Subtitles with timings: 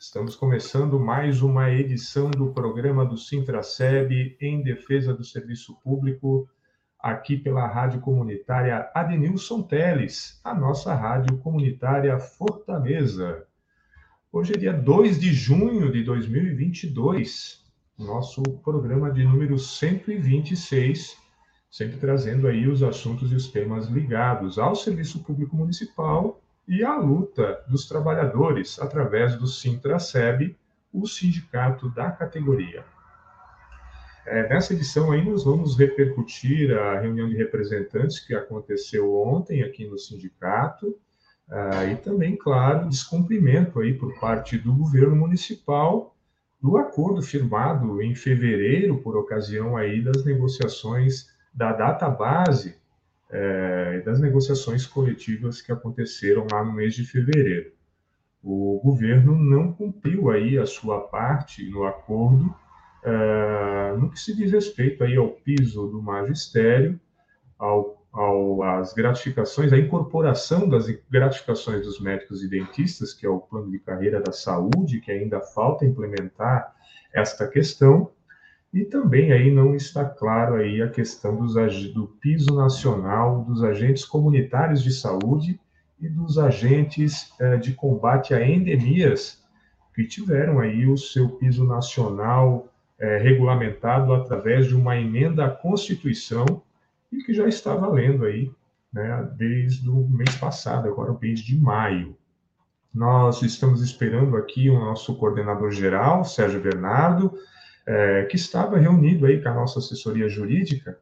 [0.00, 6.48] Estamos começando mais uma edição do programa do Sintraceb em defesa do serviço público,
[7.00, 13.44] aqui pela Rádio Comunitária Adenilson Teles, a nossa Rádio Comunitária Fortaleza.
[14.32, 17.64] Hoje é dia 2 de junho de 2022,
[17.98, 21.16] nosso programa de número 126,
[21.68, 26.96] sempre trazendo aí os assuntos e os temas ligados ao serviço público municipal e à
[26.96, 30.54] luta dos trabalhadores através do Sintraceb,
[30.92, 32.84] o sindicato da categoria.
[34.26, 39.86] É, nessa edição aí nós vamos repercutir a reunião de representantes que aconteceu ontem aqui
[39.86, 40.94] no sindicato,
[41.50, 46.14] ah, e também, claro, descumprimento aí por parte do governo municipal
[46.60, 52.76] do acordo firmado em fevereiro por ocasião aí das negociações da data base
[53.30, 57.72] é, das negociações coletivas que aconteceram lá no mês de fevereiro.
[58.42, 62.54] O governo não cumpriu aí a sua parte no acordo
[63.04, 66.98] é, no que se diz respeito aí ao piso do magistério,
[67.58, 73.38] ao ao, às gratificações, a incorporação das gratificações dos médicos e dentistas, que é o
[73.38, 76.74] plano de carreira da saúde, que ainda falta implementar
[77.12, 78.10] esta questão,
[78.78, 81.54] e também aí não está claro aí a questão dos,
[81.92, 85.58] do piso nacional dos agentes comunitários de saúde
[86.00, 89.42] e dos agentes eh, de combate a endemias
[89.92, 92.68] que tiveram aí o seu piso nacional
[93.00, 96.62] eh, regulamentado através de uma emenda à Constituição
[97.10, 98.48] e que já está valendo aí
[98.92, 102.16] né, desde o mês passado, agora o mês de maio.
[102.94, 107.34] Nós estamos esperando aqui o nosso coordenador geral, Sérgio Bernardo,
[107.88, 110.98] é, que estava reunido aí com a nossa assessoria jurídica,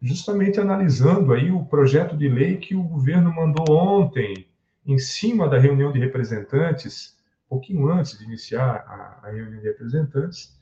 [0.00, 4.46] justamente analisando aí o projeto de lei que o governo mandou ontem,
[4.86, 7.14] em cima da reunião de representantes,
[7.46, 10.58] pouquinho antes de iniciar a, a reunião de representantes,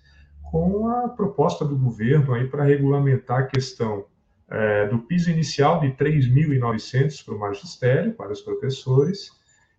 [0.50, 4.04] com a proposta do governo aí para regulamentar a questão
[4.50, 9.30] é, do piso inicial de 3.900 para o magistério, para os professores,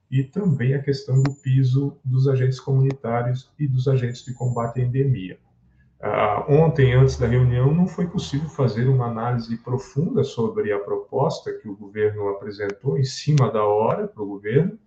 [0.09, 4.83] e também a questão do piso dos agentes comunitários e dos agentes de combate à
[4.85, 5.37] endemia.
[6.01, 11.51] Ah, ontem, antes da reunião, não foi possível fazer uma análise profunda sobre a proposta
[11.51, 14.79] que o governo apresentou em cima da hora para o governo,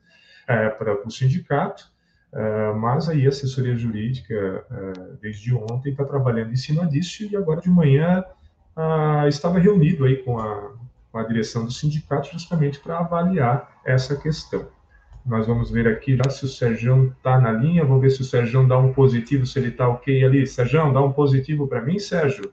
[0.49, 1.93] é, para o sindicato,
[2.33, 4.35] é, mas aí a assessoria jurídica,
[4.71, 8.25] é, desde ontem, está trabalhando em cima disso e agora de manhã
[8.75, 10.73] ah, estava reunido aí com a,
[11.11, 14.67] com a direção do sindicato justamente para avaliar essa questão.
[15.25, 18.25] Nós vamos ver aqui já se o Sérgio está na linha, vamos ver se o
[18.25, 20.47] Sérgio dá um positivo, se ele está ok ali.
[20.47, 22.53] Sérgio, dá um positivo para mim, Sérgio?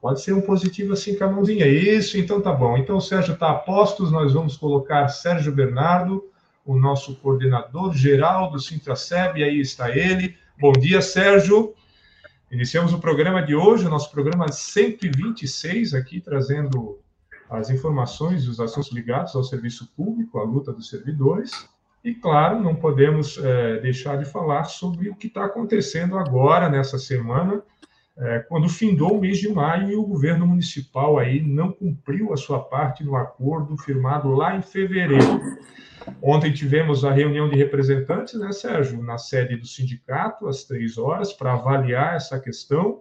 [0.00, 1.66] Pode ser um positivo assim com a mãozinha.
[1.66, 2.78] Isso, então tá bom.
[2.78, 6.24] Então o Sérgio está a postos, nós vamos colocar Sérgio Bernardo,
[6.64, 10.34] o nosso coordenador geral do Sintraceb, aí está ele.
[10.58, 11.74] Bom dia, Sérgio.
[12.50, 16.98] Iniciamos o programa de hoje, o nosso programa 126, aqui trazendo
[17.50, 21.68] as informações e os assuntos ligados ao serviço público, à luta dos servidores.
[22.04, 26.98] E, claro, não podemos é, deixar de falar sobre o que está acontecendo agora, nessa
[26.98, 27.62] semana,
[28.16, 32.36] é, quando findou o mês de maio e o governo municipal aí não cumpriu a
[32.36, 35.40] sua parte no acordo firmado lá em fevereiro.
[36.20, 41.32] Ontem tivemos a reunião de representantes, né, Sérgio, na sede do sindicato, às três horas,
[41.32, 43.00] para avaliar essa questão.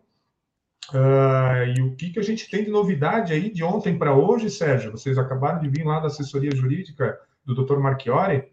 [0.94, 4.50] Uh, e o que, que a gente tem de novidade aí de ontem para hoje,
[4.50, 4.91] Sérgio?
[4.91, 7.79] Vocês acabaram de vir lá da assessoria jurídica do Dr.
[7.79, 8.51] Marchiori?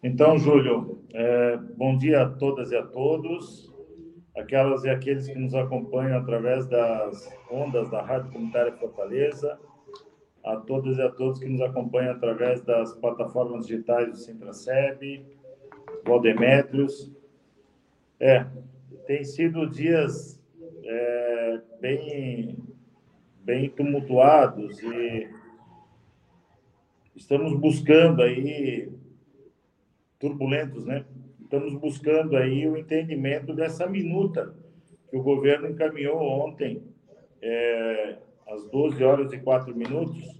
[0.00, 3.68] Então, Júlio, é, bom dia a todas e a todos,
[4.36, 9.58] aquelas e aqueles que nos acompanham através das ondas da Rádio Comunitária Fortaleza,
[10.44, 15.26] a todas e a todos que nos acompanham através das plataformas digitais do Sintraceb,
[16.04, 17.12] Valdemétrios.
[18.20, 18.46] É,
[19.04, 20.40] tem sido dias
[20.84, 22.56] é, bem,
[23.42, 25.28] bem tumultuados e
[27.16, 28.88] estamos buscando aí,
[30.18, 31.04] turbulentos, né?
[31.40, 34.54] Estamos buscando aí o entendimento dessa minuta
[35.08, 36.82] que o governo encaminhou ontem,
[37.40, 38.16] é,
[38.46, 40.38] às 12 horas e 4 minutos,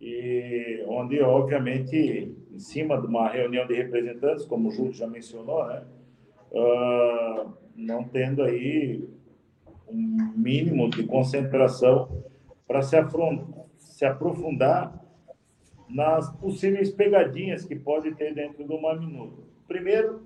[0.00, 5.66] e onde, obviamente, em cima de uma reunião de representantes, como o Júlio já mencionou,
[5.66, 5.84] né,
[6.52, 9.08] uh, não tendo aí
[9.88, 12.24] um mínimo de concentração
[12.66, 12.96] para se,
[13.78, 15.07] se aprofundar
[15.88, 19.42] nas possíveis pegadinhas que pode ter dentro de uma minuta.
[19.66, 20.22] Primeiro,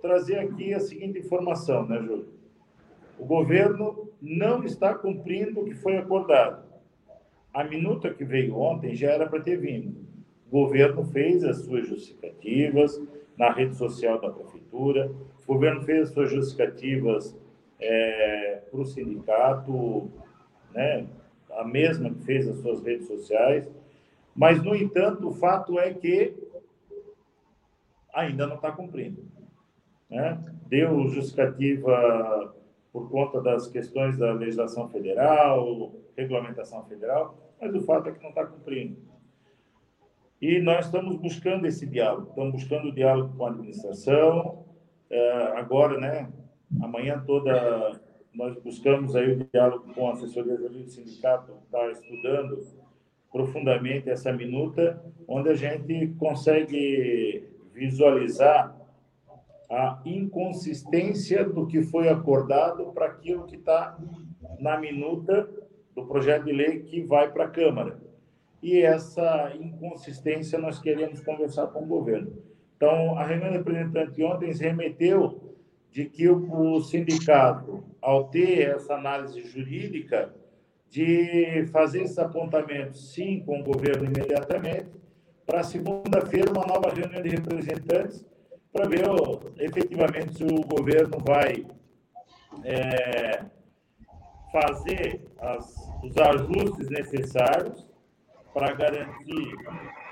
[0.00, 2.28] trazer aqui a seguinte informação, né, Júlio?
[3.18, 6.64] O governo não está cumprindo o que foi acordado.
[7.52, 9.96] A minuta que veio ontem já era para ter vindo.
[10.46, 13.00] O governo fez as suas justificativas
[13.36, 15.10] na rede social da prefeitura,
[15.46, 17.36] o governo fez as suas justificativas
[17.80, 20.10] é, para o sindicato,
[20.74, 21.06] né,
[21.52, 23.68] a mesma que fez as suas redes sociais,
[24.38, 26.32] mas, no entanto, o fato é que
[28.14, 29.26] ainda não está cumprindo.
[30.08, 30.38] Né?
[30.68, 32.54] Deu justificativa
[32.92, 38.28] por conta das questões da legislação federal, regulamentação federal, mas o fato é que não
[38.28, 38.96] está cumprindo.
[40.40, 44.64] E nós estamos buscando esse diálogo, estamos buscando o diálogo com a administração.
[45.10, 46.32] É, agora, né,
[46.80, 48.00] amanhã toda
[48.32, 52.77] nós buscamos aí o diálogo com a assessoria do sindicato, está estudando
[53.32, 58.76] profundamente essa minuta, onde a gente consegue visualizar
[59.70, 63.98] a inconsistência do que foi acordado para aquilo que está
[64.58, 65.48] na minuta
[65.94, 67.98] do projeto de lei que vai para a Câmara.
[68.62, 72.32] E essa inconsistência nós queremos conversar com o governo.
[72.76, 75.56] Então, a reunião representante ontem remeteu
[75.90, 80.34] de que o sindicato, ao ter essa análise jurídica,
[80.90, 84.88] de fazer esses apontamentos, sim, com o governo imediatamente,
[85.46, 88.24] para segunda-feira, uma nova reunião de representantes,
[88.72, 89.04] para ver
[89.58, 91.66] efetivamente se o governo vai
[92.64, 93.44] é,
[94.52, 97.86] fazer as, os ajustes necessários
[98.52, 99.54] para garantir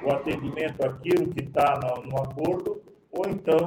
[0.05, 3.59] o atendimento àquilo que está no, no acordo, ou então,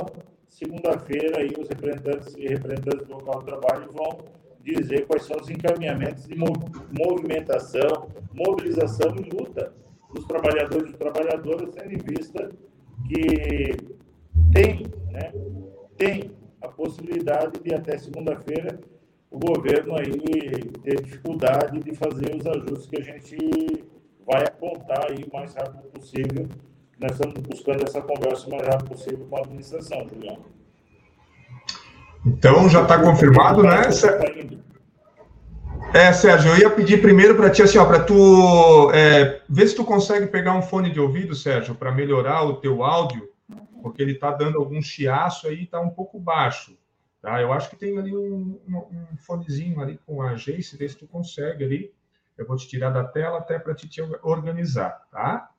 [0.48, 4.39] segunda-feira, os representantes e representantes do local de trabalho vão
[4.76, 9.74] dizer quais são os encaminhamentos de movimentação, mobilização e luta
[10.14, 12.50] dos trabalhadores e trabalhadoras, tendo em vista
[13.08, 13.76] que
[14.54, 15.32] tem, né,
[15.98, 16.32] tem
[16.62, 18.80] a possibilidade de até segunda-feira
[19.32, 23.38] o governo aí ter dificuldade de fazer os ajustes que a gente
[24.26, 26.48] vai apontar aí o mais rápido possível.
[27.00, 30.59] Nós estamos buscando essa conversa o mais rápido possível com a administração, Juliano.
[32.26, 33.82] Então já está confirmado, né?
[35.94, 39.76] É, Sérgio, eu ia pedir primeiro para ti, assim, ó, para tu é, ver se
[39.76, 43.28] tu consegue pegar um fone de ouvido, Sérgio, para melhorar o teu áudio,
[43.82, 46.78] porque ele está dando algum chiaço aí, está um pouco baixo,
[47.22, 47.42] tá?
[47.42, 50.98] Eu acho que tem ali um, um, um fonezinho ali com a Jace, vê se
[50.98, 51.92] tu consegue ali.
[52.38, 55.50] Eu vou te tirar da tela até para te, te organizar, tá?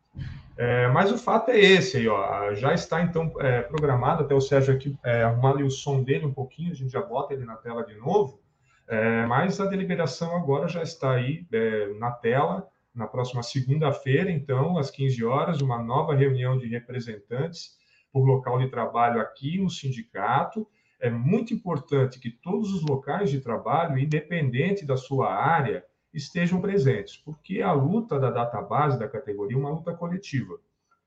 [0.57, 2.53] É, mas o fato é esse aí, ó.
[2.55, 6.27] Já está então é, programado, até o Sérgio aqui é, arrumar ali o som dele
[6.27, 8.41] um pouquinho, a gente já bota ele na tela de novo.
[8.87, 14.77] É, mas a deliberação agora já está aí é, na tela, na próxima segunda-feira, então,
[14.77, 17.79] às 15 horas, uma nova reunião de representantes
[18.13, 20.67] por local de trabalho aqui no sindicato.
[21.01, 27.17] É muito importante que todos os locais de trabalho, independente da sua área, estejam presentes,
[27.17, 30.59] porque a luta da database da categoria é uma luta coletiva.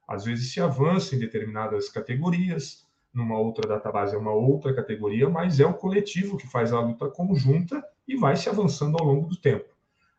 [0.08, 5.60] Às vezes se avança em determinadas categorias, numa outra database é uma outra categoria, mas
[5.60, 9.38] é o coletivo que faz a luta conjunta e vai se avançando ao longo do
[9.38, 9.66] tempo.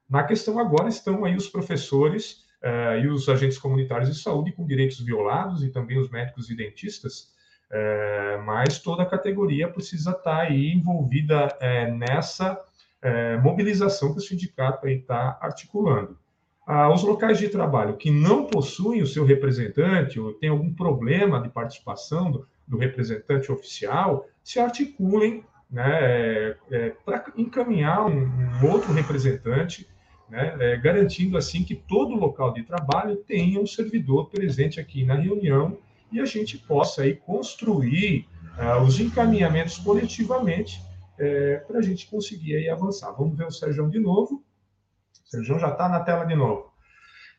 [0.09, 4.67] Na questão agora estão aí os professores eh, e os agentes comunitários de saúde com
[4.67, 7.33] direitos violados e também os médicos e dentistas,
[7.71, 12.59] eh, mas toda a categoria precisa estar aí envolvida eh, nessa
[13.05, 16.19] é, mobilização que o sindicato está articulando.
[16.67, 21.39] Ah, os locais de trabalho que não possuem o seu representante ou tem algum problema
[21.43, 28.73] de participação do, do representante oficial, se articulem né, é, é, para encaminhar um, um,
[28.73, 29.87] outro representante,
[30.31, 35.15] né, é, garantindo assim que todo local de trabalho tenha um servidor presente aqui na
[35.15, 35.77] reunião
[36.11, 40.81] e a gente possa aí construir ah, os encaminhamentos coletivamente
[41.19, 43.13] é, para a gente conseguir aí avançar.
[43.13, 44.45] Vamos ver o Sérgio de novo.
[45.25, 46.73] O Sérgio já está na tela de novo.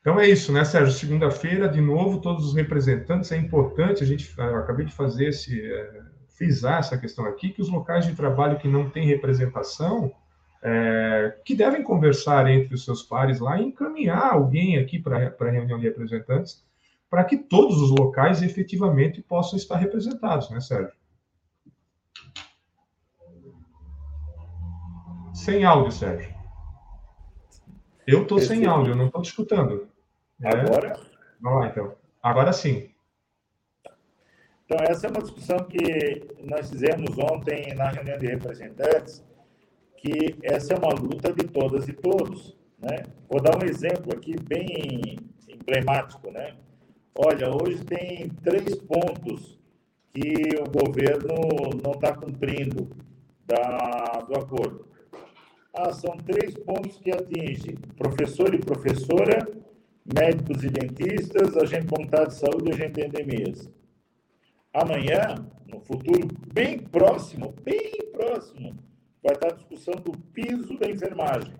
[0.02, 0.94] Então é isso, né, Sérgio?
[0.94, 3.32] Segunda-feira, de novo, todos os representantes.
[3.32, 6.02] É importante, a gente, eu acabei de fazer esse, é,
[6.36, 10.14] frisar essa questão aqui, que os locais de trabalho que não têm representação,
[10.62, 15.50] é, que devem conversar entre os seus pares lá e encaminhar alguém aqui para a
[15.50, 16.64] reunião de representantes,
[17.10, 20.94] para que todos os locais efetivamente possam estar representados, né, Sérgio?
[25.46, 26.34] Sem áudio, Sérgio.
[28.08, 29.88] Eu estou sem áudio, eu não estou te escutando.
[30.42, 30.48] É.
[30.48, 31.00] Agora?
[31.40, 31.96] Vamos lá, então.
[32.24, 32.90] Agora sim.
[34.66, 39.24] Então, essa é uma discussão que nós fizemos ontem na reunião de representantes,
[39.98, 42.58] que essa é uma luta de todas e todos.
[42.80, 43.04] Né?
[43.30, 46.32] Vou dar um exemplo aqui bem emblemático.
[46.32, 46.56] Né?
[47.14, 49.60] Olha, hoje tem três pontos
[50.12, 51.36] que o governo
[51.84, 52.90] não está cumprindo
[53.46, 54.95] da, do acordo.
[55.78, 59.46] Ah, são três pontos que atingem professor e professora,
[60.06, 63.70] médicos e dentistas, agente comunitário de saúde e agente de endemias.
[64.74, 65.36] Amanhã,
[65.68, 68.74] no futuro bem próximo, bem próximo,
[69.22, 71.54] vai estar a discussão do piso da enfermagem.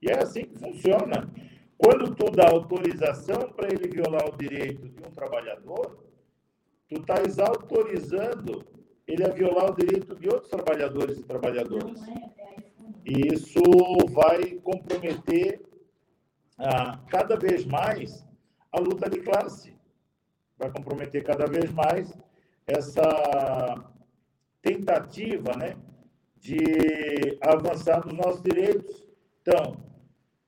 [0.00, 1.28] E é assim que funciona.
[1.76, 6.04] Quando tu dá autorização para ele violar o direito de um trabalhador,
[6.88, 8.64] tu estás autorizando
[9.12, 12.00] ele a violar o direito de outros trabalhadores e trabalhadoras.
[13.04, 13.62] E isso
[14.10, 15.60] vai comprometer
[16.58, 18.24] ah, cada vez mais
[18.70, 19.74] a luta de classe.
[20.58, 22.12] Vai comprometer cada vez mais
[22.66, 23.84] essa
[24.62, 25.76] tentativa né,
[26.38, 29.04] de avançar nos nossos direitos.
[29.42, 29.76] Então,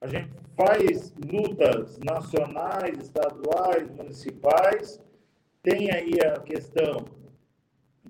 [0.00, 5.00] a gente faz lutas nacionais, estaduais, municipais,
[5.62, 7.22] tem aí a questão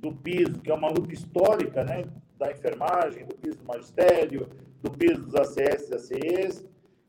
[0.03, 2.05] do piso, que é uma luta histórica, né?
[2.37, 4.49] Da enfermagem, do piso do magistério,
[4.83, 6.65] do piso dos ACS e ACEs.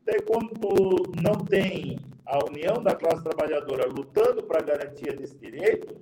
[0.06, 5.96] Daí, quando não tem a união da classe trabalhadora lutando para a garantia desse direito,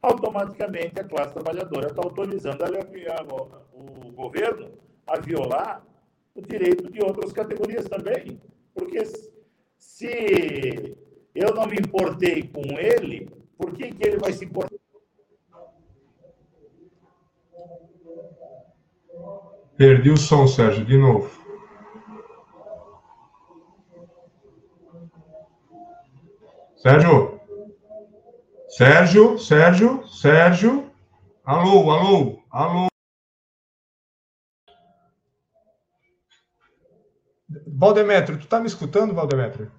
[0.00, 3.22] automaticamente a classe trabalhadora está autorizando a, a,
[3.74, 4.70] o governo
[5.06, 5.84] a violar
[6.34, 8.40] o direito de outras categorias também.
[8.72, 9.02] Porque
[9.76, 10.96] se
[11.34, 14.79] eu não me importei com ele, por que, que ele vai se importar?
[19.80, 21.30] Perdi o som, Sérgio, de novo.
[26.76, 27.40] Sérgio?
[28.68, 30.92] Sérgio, Sérgio, Sérgio.
[31.42, 32.88] Alô, alô, alô.
[37.66, 39.72] Valdemetro, tu tá me escutando, Valdemetro?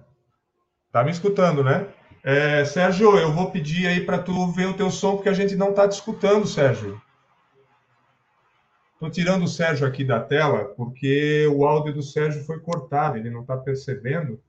[0.90, 1.86] Tá me escutando, né?
[2.24, 5.54] É, Sérgio, eu vou pedir aí para tu ver o teu som, porque a gente
[5.54, 7.00] não tá te escutando, Sérgio.
[9.02, 13.30] Estou tirando o Sérgio aqui da tela, porque o áudio do Sérgio foi cortado, ele
[13.30, 14.40] não está percebendo.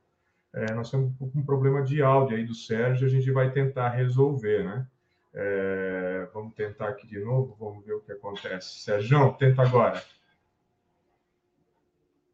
[0.54, 4.64] É, nós temos um problema de áudio aí do Sérgio, a gente vai tentar resolver,
[4.64, 4.88] né?
[5.34, 8.82] É, vamos tentar aqui de novo, vamos ver o que acontece.
[8.82, 10.04] Sérgio, tenta agora.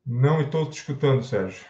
[0.06, 1.66] Não estou te escutando, Sérgio.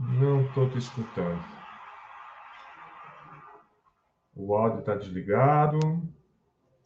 [0.00, 1.53] Não estou te escutando.
[4.36, 5.78] O áudio está desligado.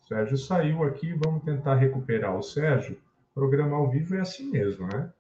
[0.00, 2.98] Sérgio saiu aqui, vamos tentar recuperar o Sérgio.
[3.34, 5.10] Programa ao vivo é assim mesmo, né?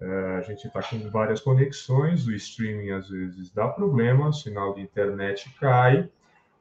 [0.00, 4.74] É, a gente está com várias conexões, o streaming às vezes dá problema, o sinal
[4.74, 6.08] de internet cai.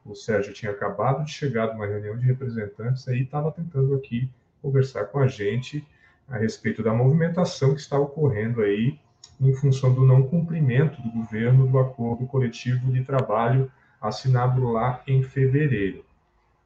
[0.05, 4.29] O Sérgio tinha acabado de chegar de uma reunião de representantes aí estava tentando aqui
[4.62, 5.85] conversar com a gente
[6.27, 9.00] a respeito da movimentação que está ocorrendo aí
[9.41, 13.69] em função do não cumprimento do governo do acordo coletivo de trabalho
[14.07, 16.05] assinado lá em fevereiro.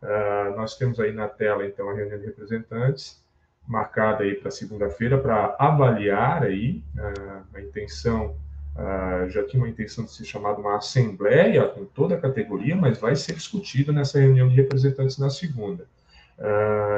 [0.01, 3.21] Uh, nós temos aí na tela, então, a reunião de representantes,
[3.67, 8.35] marcada aí para segunda-feira, para avaliar aí uh, a intenção,
[8.75, 12.97] uh, já tinha uma intenção de ser chamada uma assembleia com toda a categoria, mas
[12.97, 15.85] vai ser discutido nessa reunião de representantes na segunda.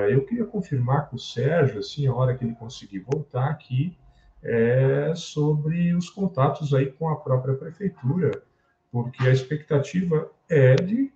[0.10, 3.98] eu queria confirmar com o Sérgio, assim, a hora que ele conseguir voltar aqui,
[4.44, 8.44] é sobre os contatos aí com a própria prefeitura,
[8.92, 11.12] porque a expectativa é de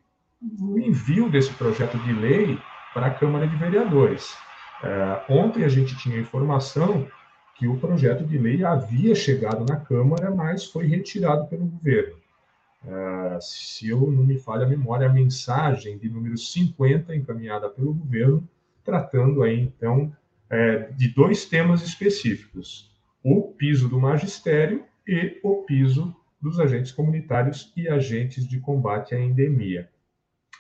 [0.62, 2.58] o envio desse projeto de lei
[2.94, 4.36] para a Câmara de Vereadores.
[4.84, 7.08] É, ontem a gente tinha informação
[7.56, 12.16] que o projeto de lei havia chegado na Câmara, mas foi retirado pelo governo.
[12.88, 17.94] É, se eu não me falha a memória, a mensagem de número 50 encaminhada pelo
[17.94, 18.48] governo,
[18.84, 20.16] tratando aí então
[20.50, 22.92] é, de dois temas específicos:
[23.24, 26.16] o piso do magistério e o piso
[26.46, 29.90] dos agentes comunitários e agentes de combate à endemia.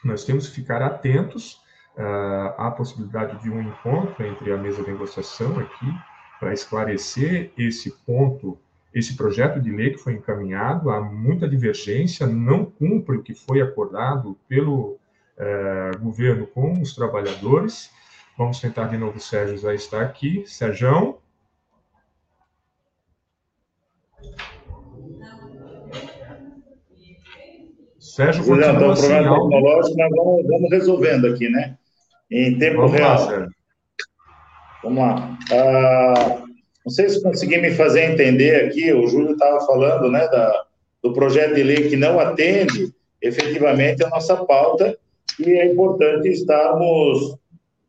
[0.04, 1.62] Nós temos que ficar atentos
[1.96, 5.86] uh, à possibilidade de um encontro entre a mesa de negociação aqui,
[6.39, 8.58] para esclarecer esse ponto,
[8.96, 13.62] esse projeto de lei que foi encaminhado, há muita divergência, não cumpre o que foi
[13.62, 14.98] acordado pelo
[15.38, 17.92] uh, governo com os trabalhadores.
[18.36, 20.44] Vamos tentar de novo, Sérgio já está aqui.
[20.48, 21.14] Sérgio?
[28.15, 31.75] Sérgio continua então, um problema tecnológico, mas vamos, vamos, resolvendo aqui, né?
[32.31, 33.10] Em tempo vamos real.
[33.10, 33.50] Lá, Sérgio.
[34.81, 35.38] Vamos lá.
[35.51, 36.38] Ah,
[36.86, 40.63] não sei se consegui me fazer entender aqui, o Júlio estava falando, né, da,
[41.03, 44.98] do projeto de lei que não atende efetivamente a nossa pauta
[45.38, 47.38] e é importante estarmos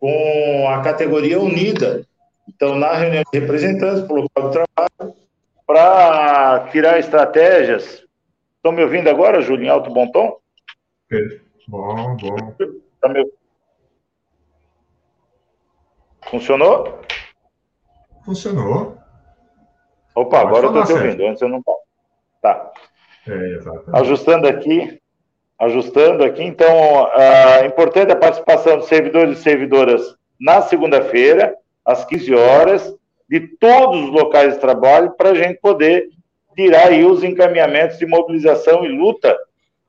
[0.01, 2.05] com a categoria unida.
[2.49, 5.17] Então, na reunião de representantes, para o local de trabalho,
[5.65, 8.06] para tirar estratégias.
[8.67, 10.41] Estão me ouvindo agora, Júlio, em alto bom tom?
[11.69, 12.37] Bom, bom.
[13.01, 13.25] Tá me...
[16.29, 17.01] Funcionou?
[18.25, 18.99] Funcionou.
[20.17, 21.63] Opa, Pode agora eu estou te ouvindo, antes eu não
[22.43, 22.73] Tá.
[23.29, 23.59] É,
[23.93, 25.01] Ajustando aqui,
[25.61, 26.69] ajustando aqui, então,
[27.13, 32.97] é importante a participação de servidores e servidoras na segunda-feira, às 15 horas,
[33.31, 36.09] de todos os locais de trabalho, para a gente poder
[36.57, 39.39] tirar aí os encaminhamentos de mobilização e luta,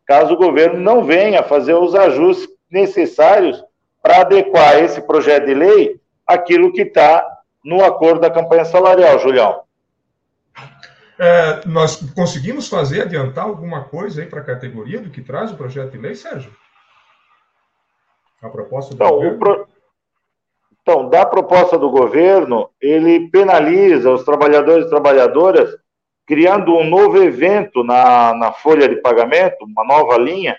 [0.05, 3.63] caso o governo não venha fazer os ajustes necessários
[4.03, 7.25] para adequar esse projeto de lei àquilo que está
[7.63, 9.61] no acordo da campanha salarial, Julião.
[11.19, 15.57] É, nós conseguimos fazer, adiantar alguma coisa aí para a categoria do que traz o
[15.57, 16.51] projeto de lei, Sérgio?
[18.41, 19.39] A proposta do então, governo?
[19.39, 19.67] Pro...
[20.81, 25.75] Então, da proposta do governo, ele penaliza os trabalhadores e trabalhadoras
[26.27, 30.55] criando um novo evento na, na folha de pagamento, uma nova linha,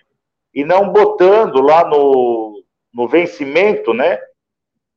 [0.52, 4.18] e não botando lá no, no vencimento, né?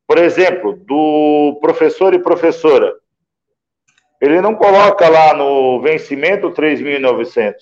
[0.08, 2.92] Por exemplo, do professor e professora
[4.22, 7.54] ele não coloca lá no vencimento 3.900,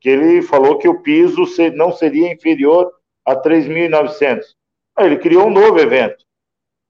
[0.00, 2.92] que ele falou que o piso não seria inferior
[3.24, 4.40] a 3.900.
[4.98, 6.25] Ele criou um novo evento.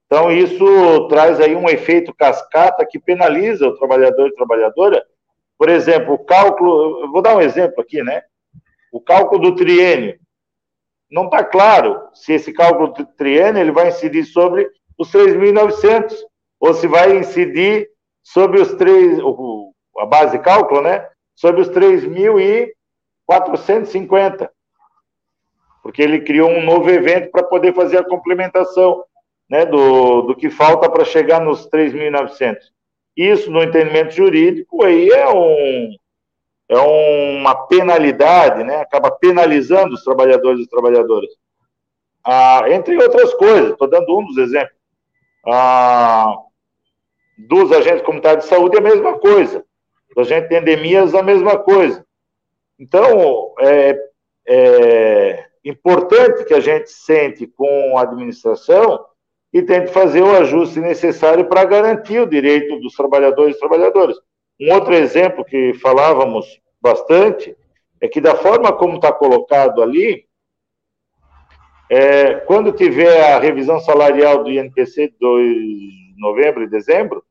[0.07, 5.05] Então, isso traz aí um efeito cascata que penaliza o trabalhador e trabalhadora.
[5.59, 8.23] Por exemplo, o cálculo, vou dar um exemplo aqui, né?
[8.93, 10.19] O cálculo do triênio.
[11.11, 16.15] Não está claro se esse cálculo do triênio ele vai incidir sobre os 3.900
[16.61, 17.91] ou se vai incidir
[18.23, 19.19] sobre os três,
[19.99, 21.09] a base de cálculo, né?
[21.35, 24.49] Sobre os 3.450.
[25.83, 29.05] Porque ele criou um novo evento para poder fazer a complementação
[29.49, 32.57] né, do, do que falta para chegar nos 3.900.
[33.17, 35.97] Isso, no entendimento jurídico, aí é, um,
[36.69, 38.77] é uma penalidade, né?
[38.77, 41.31] acaba penalizando os trabalhadores e trabalhadoras.
[42.23, 44.77] Ah, entre outras coisas, estou dando um dos exemplos.
[45.47, 46.35] Ah,
[47.39, 49.65] dos agentes comunitários de saúde é a mesma coisa.
[50.15, 52.05] Dos agentes de endemias, a mesma coisa.
[52.79, 53.97] Então, é,
[54.47, 59.07] é importante que a gente sente com a administração
[59.57, 64.19] e tente fazer o ajuste necessário para garantir o direito dos trabalhadores e trabalhadoras.
[64.61, 67.57] Um outro exemplo que falávamos bastante
[67.99, 70.27] é que, da forma como está colocado ali,
[71.89, 77.25] é, quando tiver a revisão salarial do INPC de novembro e dezembro,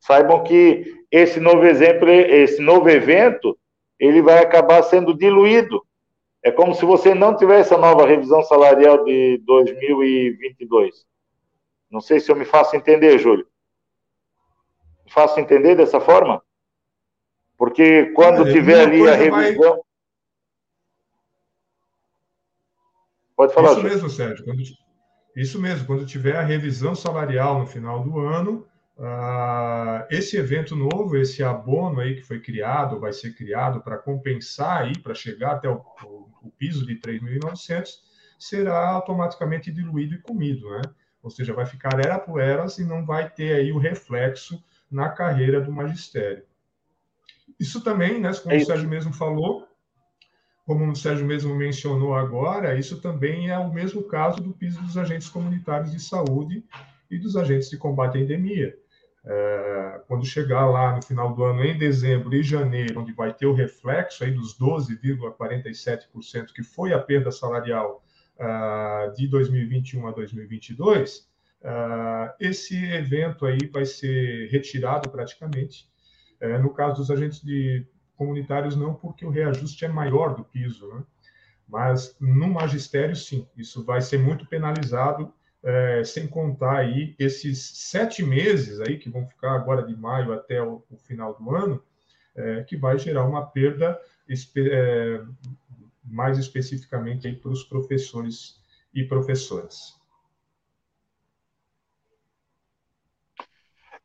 [0.00, 3.56] saibam que esse novo exemplo, esse novo evento,
[4.00, 5.80] ele vai acabar sendo diluído.
[6.42, 11.06] É como se você não tivesse a nova revisão salarial de 2022.
[11.96, 13.46] Não sei se eu me faço entender, Júlio.
[15.06, 16.42] Me faço entender dessa forma?
[17.56, 19.72] Porque quando é, tiver ali a revisão.
[19.72, 19.80] Vai...
[23.34, 23.94] Pode falar, Isso Júlio.
[23.94, 24.44] mesmo, Sérgio.
[24.44, 24.62] Quando,
[25.34, 31.16] isso mesmo, quando tiver a revisão salarial no final do ano, uh, esse evento novo,
[31.16, 35.70] esse abono aí que foi criado, vai ser criado para compensar aí, para chegar até
[35.70, 37.88] o, o, o piso de 3.900,
[38.38, 40.82] será automaticamente diluído e comido, né?
[41.26, 45.08] Ou seja, vai ficar era por eras e não vai ter aí o reflexo na
[45.08, 46.44] carreira do magistério.
[47.58, 49.66] Isso também, né, como é o Sérgio mesmo falou,
[50.64, 54.96] como o Sérgio mesmo mencionou agora, isso também é o mesmo caso do piso dos
[54.96, 56.64] agentes comunitários de saúde
[57.10, 58.78] e dos agentes de combate à endemia.
[59.24, 63.46] É, quando chegar lá no final do ano, em dezembro e janeiro, onde vai ter
[63.46, 68.05] o reflexo aí dos 12,47% que foi a perda salarial
[68.38, 71.24] uh, de 2021 a 2022, uh,
[71.64, 75.88] ah, esse evento aí vai ser retirado praticamente.
[76.40, 80.86] É, no caso dos agentes de comunitários não, porque o reajuste é maior do piso,
[80.88, 81.02] né?
[81.68, 87.58] Mas no magistério, sim, isso vai ser muito penalizado, é, sem contar aí esses
[87.90, 91.82] sete meses aí que vão ficar agora de maio até o, o final do ano,
[92.36, 93.98] é, que vai gerar uma perda
[96.06, 98.60] mais especificamente para os professores
[98.94, 99.94] e professoras.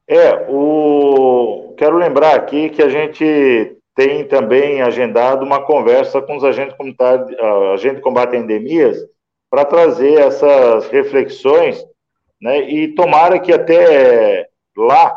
[0.07, 1.73] É, o...
[1.77, 7.37] quero lembrar aqui que a gente tem também agendado uma conversa com os agentes comunitários,
[7.73, 8.97] agente de combate a endemias,
[9.49, 11.85] para trazer essas reflexões,
[12.41, 15.15] né, e tomara que até lá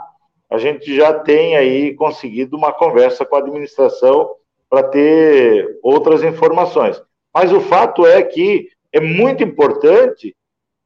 [0.51, 4.37] a gente já tenha aí conseguido uma conversa com a administração
[4.75, 7.01] para ter outras informações.
[7.33, 10.35] Mas o fato é que é muito importante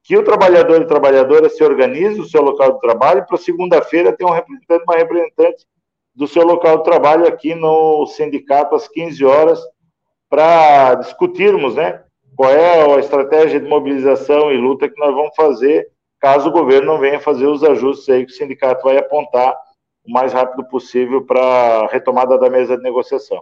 [0.03, 4.25] que o trabalhador e trabalhadora se organize no seu local de trabalho para segunda-feira ter
[4.25, 5.65] um representante, uma representante
[6.13, 9.59] do seu local de trabalho aqui no sindicato às 15 horas
[10.29, 12.03] para discutirmos, né,
[12.35, 15.87] qual é a estratégia de mobilização e luta que nós vamos fazer
[16.19, 19.55] caso o governo não venha fazer os ajustes aí que o sindicato vai apontar
[20.05, 23.41] o mais rápido possível para a retomada da mesa de negociação.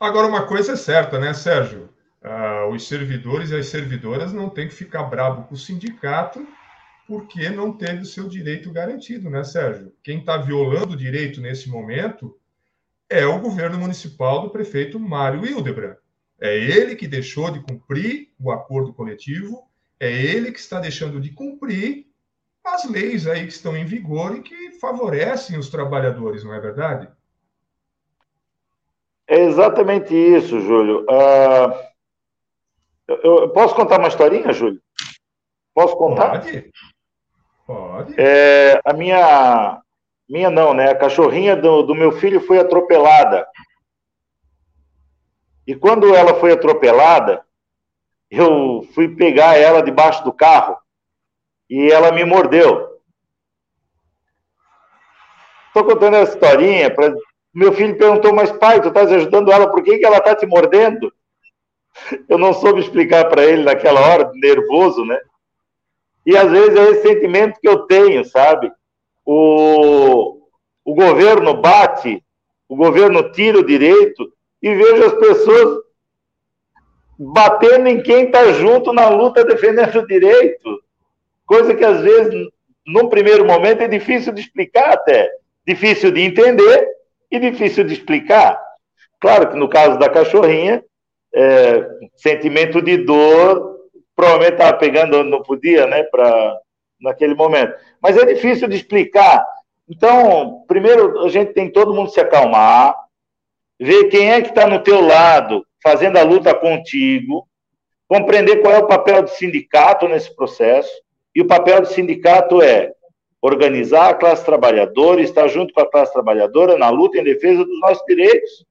[0.00, 1.88] Agora, uma coisa é certa, né, Sérgio?
[2.22, 6.46] Uh, os servidores e as servidoras não têm que ficar bravo com o sindicato
[7.06, 9.92] porque não teve o seu direito garantido, né, Sérgio?
[10.02, 12.38] Quem está violando o direito nesse momento
[13.10, 15.96] é o governo municipal do prefeito Mário Hildebrand.
[16.40, 21.30] É ele que deixou de cumprir o acordo coletivo, é ele que está deixando de
[21.30, 22.06] cumprir
[22.64, 27.08] as leis aí que estão em vigor e que favorecem os trabalhadores, não é verdade?
[29.28, 31.00] É exatamente isso, Júlio.
[31.02, 31.88] Uh,
[33.06, 34.80] eu, eu, posso contar uma historinha, Júlio?
[35.74, 36.40] Posso contar?
[36.40, 36.70] Pode.
[37.66, 38.14] Pode.
[38.18, 39.82] É, a minha,
[40.26, 40.90] minha não, né?
[40.90, 43.46] A cachorrinha do, do meu filho foi atropelada.
[45.66, 47.44] E quando ela foi atropelada,
[48.30, 50.78] eu fui pegar ela debaixo do carro
[51.68, 52.98] e ela me mordeu.
[55.66, 57.14] Estou contando essa historinha para
[57.58, 60.46] meu filho perguntou, mas pai, tu estás ajudando ela, por que, que ela está te
[60.46, 61.12] mordendo?
[62.28, 65.18] Eu não soube explicar para ele naquela hora, nervoso, né?
[66.24, 68.70] E às vezes é esse sentimento que eu tenho, sabe?
[69.24, 70.38] O,
[70.84, 72.22] o governo bate,
[72.68, 75.80] o governo tira o direito e vejo as pessoas
[77.18, 80.80] batendo em quem está junto na luta defendendo o direito.
[81.44, 82.48] Coisa que às vezes,
[82.86, 85.28] num primeiro momento, é difícil de explicar até.
[85.66, 86.97] Difícil de entender
[87.30, 88.58] e difícil de explicar.
[89.20, 90.82] Claro que no caso da cachorrinha,
[91.34, 91.86] é,
[92.16, 93.76] sentimento de dor,
[94.14, 96.58] provavelmente estava pegando, não podia, né, para
[97.00, 97.74] naquele momento.
[98.02, 99.46] Mas é difícil de explicar.
[99.88, 102.94] Então, primeiro a gente tem todo mundo se acalmar,
[103.78, 107.48] ver quem é que está no teu lado, fazendo a luta contigo,
[108.08, 110.90] compreender qual é o papel do sindicato nesse processo.
[111.34, 112.92] E o papel do sindicato é
[113.40, 117.80] organizar a classe trabalhadora, estar junto com a classe trabalhadora na luta em defesa dos
[117.80, 118.66] nossos direitos.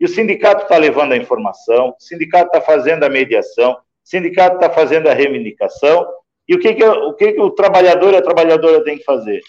[0.00, 4.56] E o sindicato está levando a informação, o sindicato está fazendo a mediação, o sindicato
[4.56, 6.06] está fazendo a reivindicação.
[6.48, 9.40] E o que, que, o, que, que o trabalhador e a trabalhadora tem que fazer?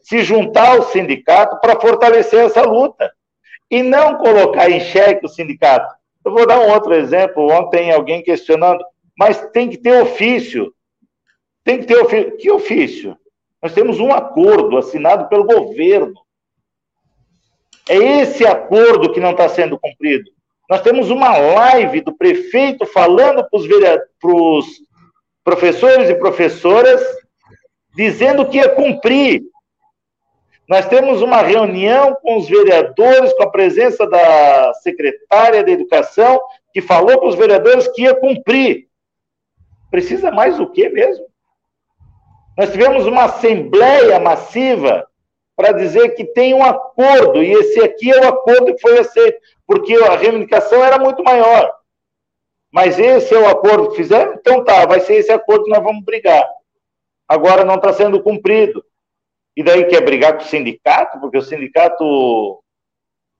[0.00, 3.12] Se juntar ao sindicato para fortalecer essa luta.
[3.70, 5.94] E não colocar em xeque o sindicato.
[6.24, 7.50] Eu vou dar um outro exemplo.
[7.52, 8.82] Ontem alguém questionando,
[9.16, 10.72] mas tem que ter ofício.
[11.62, 12.36] Tem que ter ofício.
[12.38, 13.16] Que ofício?
[13.62, 16.14] Nós temos um acordo assinado pelo governo
[17.88, 20.30] é esse acordo que não está sendo cumprido.
[20.68, 24.68] Nós temos uma live do prefeito falando para os
[25.42, 27.00] professores e professoras,
[27.96, 29.42] dizendo que ia cumprir.
[30.68, 36.38] Nós temos uma reunião com os vereadores, com a presença da secretária da Educação,
[36.74, 38.86] que falou para os vereadores que ia cumprir.
[39.90, 41.24] Precisa mais o quê mesmo?
[42.58, 45.08] Nós tivemos uma assembleia massiva
[45.54, 49.38] para dizer que tem um acordo, e esse aqui é o acordo que foi aceito,
[49.64, 51.72] porque a reivindicação era muito maior.
[52.72, 54.34] Mas esse é o acordo que fizeram?
[54.34, 56.44] Então tá, vai ser esse acordo que nós vamos brigar.
[57.28, 58.84] Agora não está sendo cumprido.
[59.56, 62.58] E daí quer brigar com o sindicato, porque o sindicato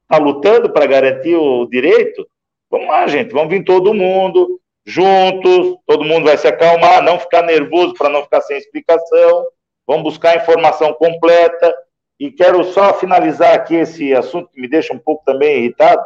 [0.03, 2.25] está lutando para garantir o direito?
[2.71, 7.43] Vamos lá, gente, vamos vir todo mundo, juntos, todo mundo vai se acalmar, não ficar
[7.43, 9.47] nervoso para não ficar sem explicação,
[9.87, 11.75] vamos buscar a informação completa,
[12.19, 16.03] e quero só finalizar aqui esse assunto que me deixa um pouco também irritado,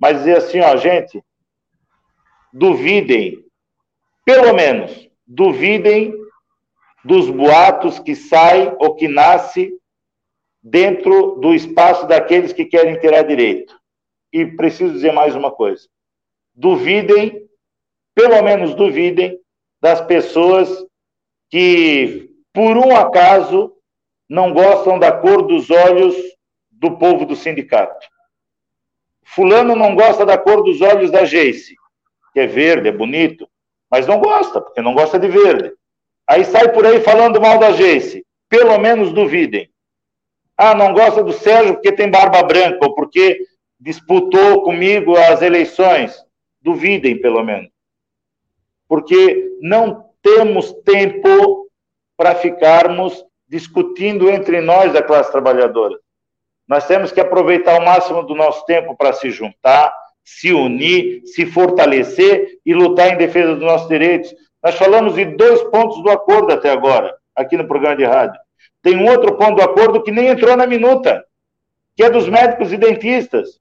[0.00, 1.22] mas dizer assim, ó, gente,
[2.50, 3.44] duvidem,
[4.24, 6.14] pelo menos, duvidem
[7.04, 9.72] dos boatos que saem ou que nascem
[10.62, 13.78] dentro do espaço daqueles que querem ter direito.
[14.32, 15.86] E preciso dizer mais uma coisa.
[16.54, 17.46] Duvidem,
[18.14, 19.38] pelo menos duvidem,
[19.80, 20.68] das pessoas
[21.50, 23.74] que, por um acaso,
[24.28, 26.14] não gostam da cor dos olhos
[26.70, 28.06] do povo do sindicato.
[29.24, 31.74] Fulano não gosta da cor dos olhos da Geice,
[32.32, 33.48] que é verde, é bonito,
[33.90, 35.72] mas não gosta, porque não gosta de verde.
[36.26, 38.24] Aí sai por aí falando mal da Geice.
[38.48, 39.70] Pelo menos duvidem.
[40.56, 43.40] Ah, não gosta do Sérgio porque tem barba branca, ou porque
[43.80, 46.24] disputou comigo as eleições.
[46.60, 47.71] Duvidem, pelo menos.
[48.92, 51.66] Porque não temos tempo
[52.14, 55.98] para ficarmos discutindo entre nós, a classe trabalhadora.
[56.68, 59.90] Nós temos que aproveitar o máximo do nosso tempo para se juntar,
[60.22, 64.30] se unir, se fortalecer e lutar em defesa dos nossos direitos.
[64.62, 68.38] Nós falamos de dois pontos do acordo até agora, aqui no programa de rádio.
[68.82, 71.24] Tem um outro ponto do acordo que nem entrou na minuta,
[71.96, 73.58] que é dos médicos e dentistas.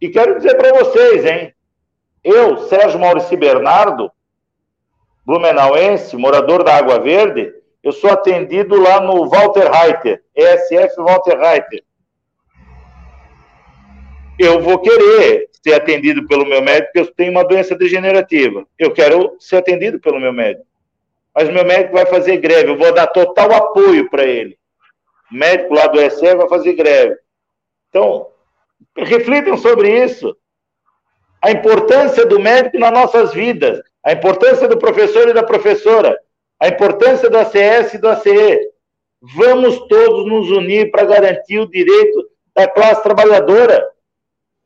[0.00, 1.54] E quero dizer para vocês, hein?
[2.22, 4.10] Eu, Sérgio Maurício Bernardo,
[5.24, 11.82] blumenauense, morador da Água Verde, eu sou atendido lá no Walter Reiter, ESF Walter Reiter.
[14.38, 18.66] Eu vou querer ser atendido pelo meu médico, porque eu tenho uma doença degenerativa.
[18.78, 20.66] Eu quero ser atendido pelo meu médico.
[21.34, 24.58] Mas meu médico vai fazer greve, eu vou dar total apoio para ele.
[25.30, 27.16] O médico lá do ESF vai fazer greve.
[27.88, 28.26] Então,
[28.96, 30.36] reflitam sobre isso.
[31.42, 36.18] A importância do médico nas nossas vidas, a importância do professor e da professora,
[36.60, 38.70] a importância do ACS e do ACE.
[39.36, 43.86] Vamos todos nos unir para garantir o direito da classe trabalhadora.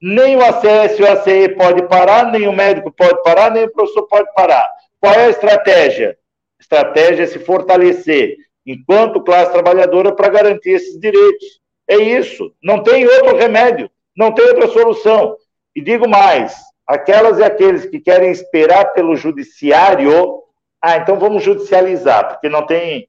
[0.01, 3.73] Nem o ACS e o ACE pode parar, nem o médico pode parar, nem o
[3.73, 4.69] professor pode parar.
[5.01, 6.19] Qual é a estratégia?
[6.59, 11.61] A estratégia é se fortalecer enquanto classe trabalhadora para garantir esses direitos.
[11.87, 12.53] É isso.
[12.63, 15.37] Não tem outro remédio, não tem outra solução.
[15.75, 16.55] E digo mais:
[16.87, 20.43] aquelas e aqueles que querem esperar pelo judiciário,
[20.81, 23.09] ah, então vamos judicializar, porque não tem,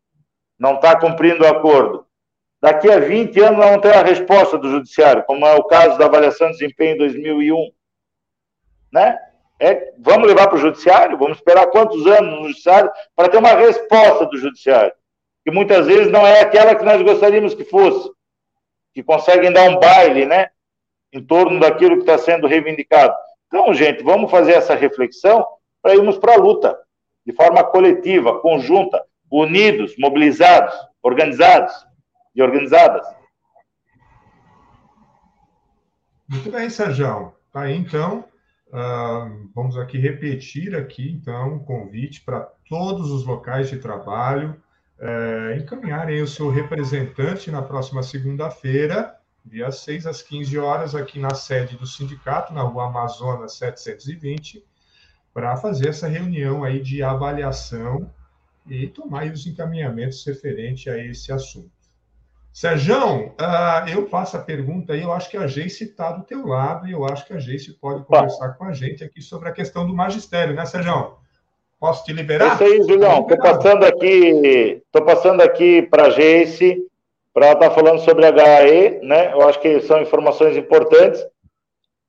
[0.58, 2.06] não está cumprindo o acordo.
[2.62, 6.06] Daqui a 20 anos não tem a resposta do judiciário, como é o caso da
[6.06, 7.72] avaliação de desempenho em 2001.
[8.92, 9.20] Né?
[9.60, 11.18] É, vamos levar para o judiciário?
[11.18, 14.94] Vamos esperar quantos anos no judiciário para ter uma resposta do judiciário?
[15.44, 18.10] Que muitas vezes não é aquela que nós gostaríamos que fosse,
[18.94, 20.50] que conseguem dar um baile, né?
[21.16, 23.16] Em torno daquilo que está sendo reivindicado.
[23.48, 25.48] Então, gente, vamos fazer essa reflexão
[25.82, 26.78] para irmos para a luta,
[27.26, 29.02] de forma coletiva, conjunta,
[29.32, 31.74] unidos, mobilizados, organizados
[32.36, 33.08] e organizadas.
[36.28, 37.34] Muito bem, Sérgio.
[37.54, 38.26] Tá aí, então.
[38.68, 44.62] Uh, vamos aqui repetir aqui, então, o convite para todos os locais de trabalho
[45.00, 49.16] uh, encaminharem o seu representante na próxima segunda-feira,
[49.46, 54.64] dia 6 às 15 horas, aqui na sede do sindicato, na rua Amazonas 720,
[55.34, 58.10] para fazer essa reunião aí de avaliação
[58.68, 61.70] e tomar os encaminhamentos referente a esse assunto.
[62.52, 66.48] Sérgio, uh, eu faço a pergunta aí, eu acho que a Geice está do teu
[66.48, 69.52] lado e eu acho que a Geice pode conversar com a gente aqui sobre a
[69.52, 71.18] questão do magistério, né, Sérgio?
[71.78, 72.56] Posso te liberar?
[72.56, 73.22] Isso aí, Julião.
[73.22, 76.82] Estou passando aqui, tô passando aqui para a Geice
[77.36, 79.34] para estar tá falando sobre HAE, né?
[79.34, 81.22] Eu acho que são informações importantes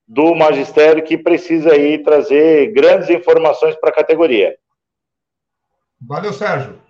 [0.06, 4.56] do magistério que precisa aí trazer grandes informações para a categoria.
[6.00, 6.80] Valeu, Sérgio.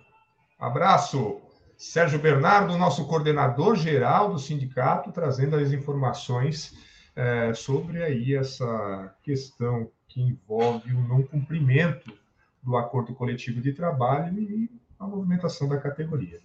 [0.59, 1.41] Abraço.
[1.75, 6.75] Sérgio Bernardo, nosso coordenador geral do sindicato, trazendo as informações
[7.15, 12.13] é, sobre aí essa questão que envolve o não cumprimento
[12.61, 14.69] do acordo coletivo de trabalho e
[14.99, 16.39] a movimentação da categoria.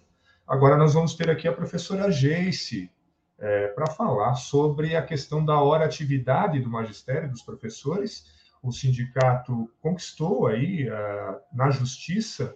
[0.47, 2.91] Agora nós vamos ter aqui a professora Geice
[3.39, 8.25] é, para falar sobre a questão da hora atividade do magistério dos professores.
[8.61, 12.55] O sindicato conquistou aí uh, na justiça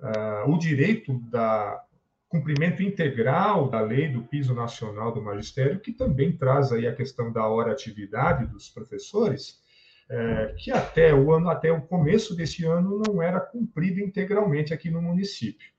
[0.00, 1.84] uh, o direito da
[2.32, 7.30] cumprimento integral da lei do piso nacional do magistério, que também traz aí a questão
[7.30, 9.60] da hora atividade dos professores,
[10.08, 14.90] é, que até o ano, até o começo desse ano não era cumprido integralmente aqui
[14.90, 15.70] no município.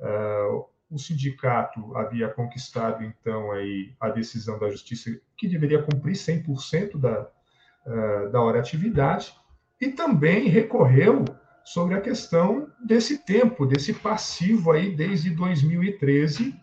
[0.00, 0.48] É,
[0.92, 7.28] o sindicato havia conquistado, então, aí, a decisão da justiça que deveria cumprir 100% da,
[7.86, 9.34] uh, da hora atividade,
[9.80, 11.24] e também recorreu
[11.64, 16.54] sobre a questão desse tempo, desse passivo aí desde 2013,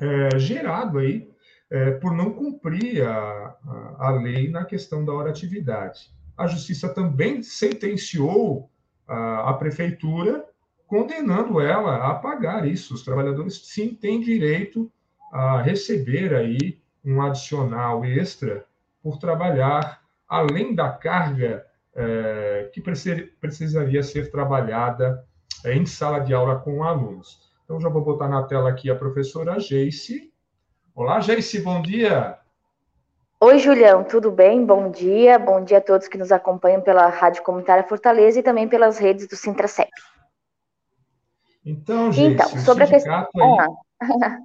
[0.00, 1.28] é, gerado aí
[1.70, 6.10] é, por não cumprir a, a, a, lei na questão da hora atividade.
[6.36, 8.70] A justiça também sentenciou
[9.08, 10.44] a, a prefeitura
[10.86, 12.94] condenando ela a pagar isso.
[12.94, 14.90] Os trabalhadores sim têm direito
[15.32, 18.64] a receber aí um adicional extra
[19.02, 25.24] por trabalhar além da carga é, que precisaria ser trabalhada
[25.64, 27.46] é, em sala de aula com alunos.
[27.64, 30.32] Então, já vou botar na tela aqui a professora Geice.
[30.94, 32.38] Olá, Geice, bom dia.
[33.40, 34.64] Oi, Julião, tudo bem?
[34.64, 35.38] Bom dia.
[35.38, 39.26] Bom dia a todos que nos acompanham pela Rádio Comunitária Fortaleza e também pelas redes
[39.26, 39.90] do Sintracep.
[41.66, 43.28] Então, gente, então, sobre a questão.
[43.34, 43.56] Aí,
[44.00, 44.38] ah.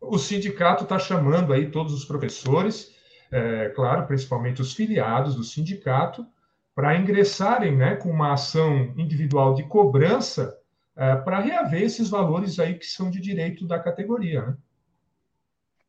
[0.00, 2.94] o sindicato está chamando aí todos os professores,
[3.30, 6.26] é, claro, principalmente os filiados do sindicato,
[6.74, 10.58] para ingressarem né, com uma ação individual de cobrança
[10.96, 14.46] é, para reaver esses valores aí que são de direito da categoria.
[14.46, 14.56] Né?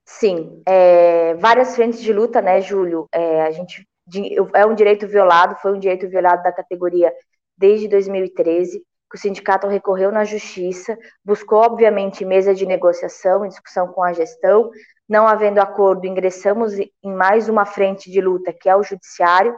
[0.04, 3.08] Sim, é, várias frentes de luta, né, Júlio?
[3.12, 3.88] É, a gente
[4.54, 7.12] é um direito violado, foi um direito violado da categoria
[7.58, 14.04] desde 2013, que o sindicato recorreu na justiça, buscou, obviamente, mesa de negociação, discussão com
[14.04, 14.72] a gestão,
[15.08, 19.56] não havendo acordo, ingressamos em mais uma frente de luta, que é o judiciário,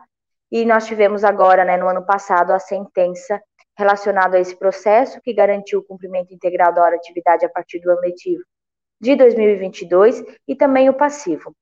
[0.52, 3.42] e nós tivemos agora, né, no ano passado, a sentença
[3.78, 7.92] relacionada a esse processo, que garantiu o cumprimento integral da hora atividade a partir do
[7.92, 8.44] ano letivo
[9.00, 11.56] de 2022, e também o passivo.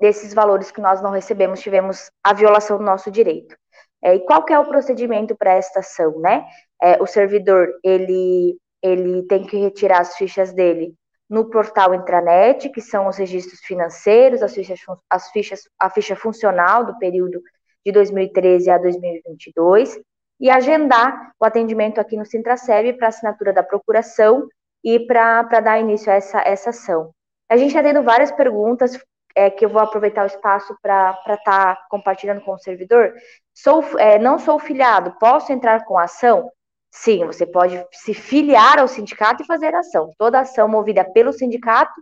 [0.00, 3.54] Desses valores que nós não recebemos, tivemos a violação do nosso direito.
[4.02, 6.44] É, e qual que é o procedimento para esta ação, né?
[6.82, 10.94] É, o servidor, ele, ele tem que retirar as fichas dele
[11.30, 16.84] no portal intranet, que são os registros financeiros, as fichas, as fichas, a ficha funcional
[16.84, 17.40] do período
[17.86, 19.98] de 2013 a 2022,
[20.38, 24.46] e agendar o atendimento aqui no Sintraceb para assinatura da procuração
[24.84, 27.12] e para dar início a essa, essa ação.
[27.48, 28.98] A gente está tendo várias perguntas
[29.34, 33.14] é, que eu vou aproveitar o espaço para estar tá compartilhando com o servidor.
[33.54, 36.50] Sou, é, não sou filiado, posso entrar com ação?
[36.92, 40.12] Sim, você pode se filiar ao sindicato e fazer ação.
[40.18, 41.92] Toda ação movida pelo sindicato,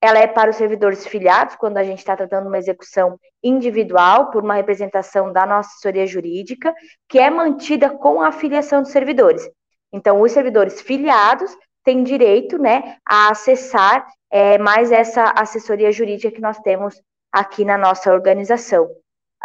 [0.00, 4.42] ela é para os servidores filiados, quando a gente está tratando uma execução individual por
[4.42, 6.74] uma representação da nossa assessoria jurídica,
[7.06, 9.46] que é mantida com a afiliação dos servidores.
[9.92, 16.40] Então, os servidores filiados têm direito né, a acessar é, mais essa assessoria jurídica que
[16.40, 18.84] nós temos aqui na nossa organização.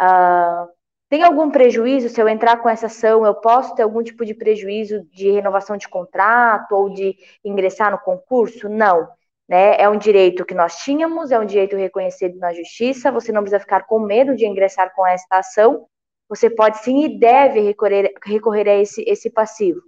[0.00, 0.79] Uh,
[1.10, 3.26] tem algum prejuízo se eu entrar com essa ação?
[3.26, 7.98] Eu posso ter algum tipo de prejuízo de renovação de contrato ou de ingressar no
[7.98, 8.68] concurso?
[8.68, 9.08] Não.
[9.48, 9.74] Né?
[9.76, 13.10] É um direito que nós tínhamos, é um direito reconhecido na justiça.
[13.10, 15.84] Você não precisa ficar com medo de ingressar com esta ação.
[16.28, 19.80] Você pode sim e deve recorrer, recorrer a esse, esse passivo.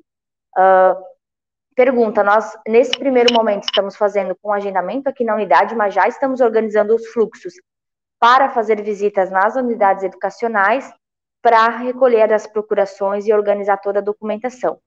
[0.58, 1.00] Uh,
[1.76, 6.40] pergunta: nós, nesse primeiro momento, estamos fazendo com agendamento aqui na unidade, mas já estamos
[6.40, 7.54] organizando os fluxos
[8.18, 10.92] para fazer visitas nas unidades educacionais
[11.42, 14.78] para recolher as procurações e organizar toda a documentação.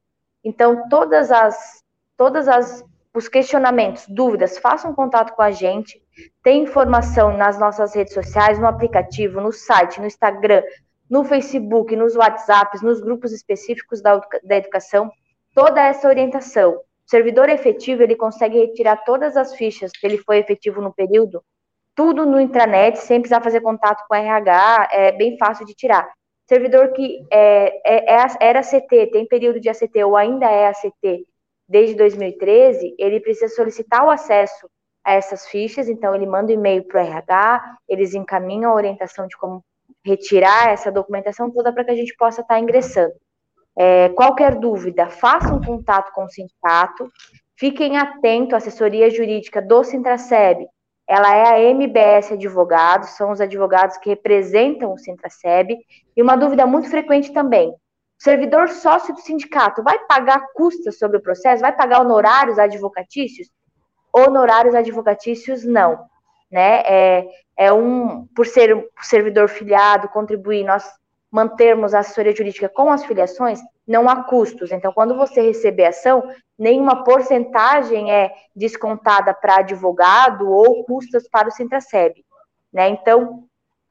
[0.43, 1.83] Então, todas as
[2.17, 6.01] todas as os questionamentos, dúvidas, façam contato com a gente.
[6.43, 10.61] Tem informação nas nossas redes sociais, no aplicativo, no site, no Instagram,
[11.09, 15.09] no Facebook, nos WhatsApps, nos grupos específicos da, da educação,
[15.53, 16.73] toda essa orientação.
[16.73, 21.41] O servidor efetivo, ele consegue retirar todas as fichas que ele foi efetivo no período,
[21.95, 26.05] tudo no intranet, sem precisar fazer contato com RH, é bem fácil de tirar.
[26.47, 31.25] Servidor que é, é, é, era CT, tem período de ACT ou ainda é ACT
[31.67, 34.69] desde 2013, ele precisa solicitar o acesso
[35.03, 39.27] a essas fichas, então ele manda um e-mail para o RH, eles encaminham a orientação
[39.27, 39.63] de como
[40.03, 43.13] retirar essa documentação toda para que a gente possa estar tá ingressando.
[43.77, 47.11] É, qualquer dúvida, façam contato com o sindicato,
[47.57, 50.67] fiquem atentos à assessoria jurídica do Sintraceb,
[51.07, 55.77] ela é a MBS Advogados, são os advogados que representam o Sintraceb,
[56.15, 57.75] e uma dúvida muito frequente também,
[58.19, 61.61] o servidor sócio do sindicato vai pagar custas sobre o processo?
[61.61, 63.49] Vai pagar honorários advocatícios?
[64.11, 66.05] Honorários advocatícios, não.
[66.49, 66.81] Né?
[66.85, 70.89] É, é um, por ser um servidor filiado, contribuir, nós
[71.29, 74.71] mantermos a assessoria jurídica com as filiações, não há custos.
[74.71, 76.23] Então, quando você receber ação,
[76.57, 82.13] nenhuma porcentagem é descontada para advogado ou custas para o Sintraceb.
[82.73, 82.89] Né?
[82.89, 83.43] Então,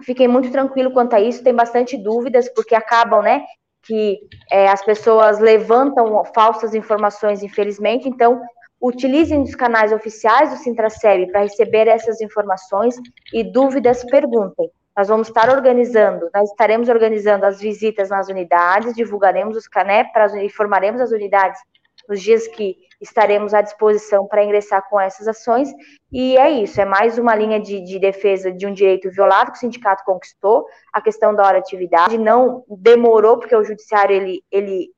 [0.03, 3.45] fiquem muito tranquilo quanto a isso, tem bastante dúvidas, porque acabam, né,
[3.83, 4.19] que
[4.51, 8.43] é, as pessoas levantam falsas informações, infelizmente, então
[8.81, 12.97] utilizem os canais oficiais do Sintraceb para receber essas informações
[13.33, 14.71] e dúvidas, perguntem.
[14.97, 20.11] Nós vamos estar organizando, nós estaremos organizando as visitas nas unidades, divulgaremos os CANEP,
[20.43, 21.61] informaremos as unidades
[22.09, 25.69] nos dias que estaremos à disposição para ingressar com essas ações.
[26.13, 29.59] E é isso, é mais uma linha de, de, defesa de um direito violado que
[29.59, 30.67] o sindicato conquistou.
[30.93, 34.91] A questão da hora atividade não demorou, porque o judiciário ele, ele,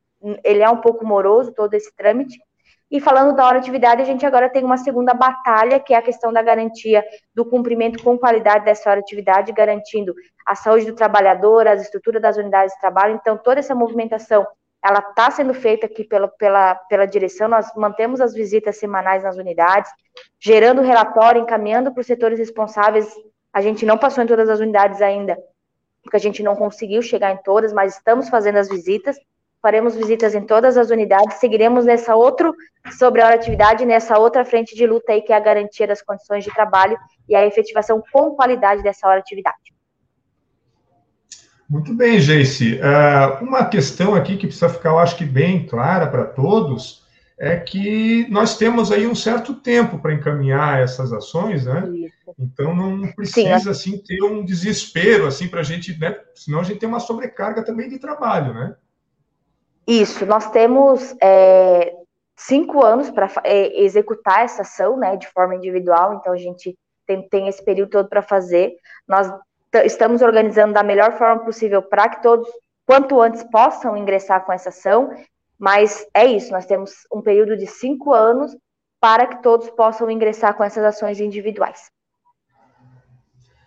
[0.44, 2.38] ele é um pouco moroso todo esse trâmite,
[2.90, 6.02] e falando da hora atividade, a gente agora tem uma segunda batalha, que é a
[6.02, 10.14] questão da garantia do cumprimento com qualidade dessa hora atividade, garantindo
[10.46, 13.18] a saúde do trabalhador, as estruturas das unidades de trabalho.
[13.20, 14.46] Então, toda essa movimentação,
[14.84, 17.48] ela está sendo feita aqui pela, pela, pela direção.
[17.48, 19.90] Nós mantemos as visitas semanais nas unidades,
[20.38, 23.12] gerando relatório, encaminhando para os setores responsáveis.
[23.52, 25.36] A gente não passou em todas as unidades ainda,
[26.04, 29.18] porque a gente não conseguiu chegar em todas, mas estamos fazendo as visitas
[29.66, 32.52] faremos visitas em todas as unidades, seguiremos nessa outra
[32.96, 36.44] sobre a atividade, nessa outra frente de luta aí, que é a garantia das condições
[36.44, 36.96] de trabalho
[37.28, 39.74] e a efetivação com qualidade dessa hora atividade.
[41.68, 42.78] Muito bem, Geice.
[42.78, 47.04] Uh, uma questão aqui que precisa ficar, eu acho que bem clara para todos,
[47.36, 51.88] é que nós temos aí um certo tempo para encaminhar essas ações, né?
[51.92, 52.14] Isso.
[52.38, 53.70] Então não precisa Sim.
[53.70, 56.16] assim ter um desespero assim para a gente, né?
[56.36, 58.76] Senão a gente tem uma sobrecarga também de trabalho, né?
[59.86, 61.94] Isso, nós temos é,
[62.36, 66.14] cinco anos para é, executar essa ação, né, de forma individual.
[66.14, 66.76] Então a gente
[67.06, 68.74] tem, tem esse período todo para fazer.
[69.06, 69.32] Nós
[69.84, 72.48] estamos organizando da melhor forma possível para que todos,
[72.84, 75.10] quanto antes, possam ingressar com essa ação.
[75.58, 78.54] Mas é isso, nós temos um período de cinco anos
[79.00, 81.90] para que todos possam ingressar com essas ações individuais.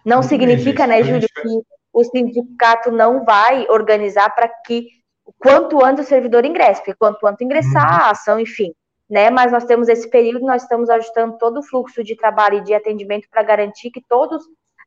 [0.05, 1.61] Não significa, né, Júlio, que
[1.93, 4.98] o sindicato não vai organizar para que
[5.39, 8.05] quanto antes o servidor ingresse, porque quanto antes ingressar uhum.
[8.05, 8.73] a ação, enfim,
[9.09, 9.29] né?
[9.29, 12.73] Mas nós temos esse período, nós estamos ajustando todo o fluxo de trabalho e de
[12.73, 14.43] atendimento para garantir que todos,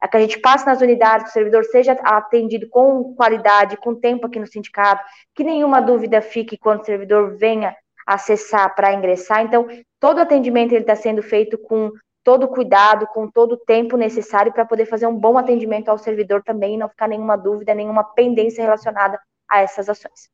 [0.09, 4.27] que a gente passe nas unidades, que o servidor seja atendido com qualidade, com tempo
[4.27, 5.03] aqui no sindicato,
[5.35, 7.75] que nenhuma dúvida fique quando o servidor venha
[8.07, 9.43] acessar para ingressar.
[9.43, 9.67] Então,
[9.99, 11.91] todo o atendimento ele está sendo feito com
[12.25, 15.99] todo o cuidado, com todo o tempo necessário para poder fazer um bom atendimento ao
[15.99, 20.31] servidor também e não ficar nenhuma dúvida, nenhuma pendência relacionada a essas ações.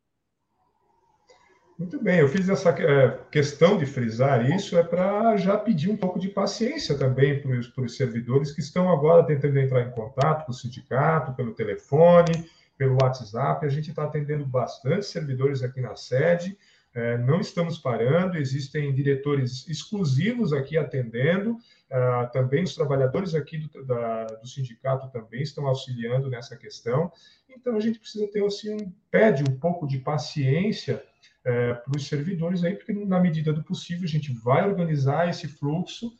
[1.78, 5.96] Muito bem, eu fiz essa é, questão de frisar isso, é para já pedir um
[5.96, 10.50] pouco de paciência também para os servidores que estão agora tentando entrar em contato com
[10.50, 13.64] o sindicato, pelo telefone, pelo WhatsApp.
[13.64, 16.58] A gente está atendendo bastante servidores aqui na sede,
[16.92, 21.58] é, não estamos parando, existem diretores exclusivos aqui atendendo,
[21.88, 27.12] é, também os trabalhadores aqui do, da, do sindicato também estão auxiliando nessa questão.
[27.48, 31.00] Então a gente precisa ter assim, um, pede um pouco de paciência
[31.44, 35.48] é, para os servidores aí, porque na medida do possível a gente vai organizar esse
[35.48, 36.10] fluxo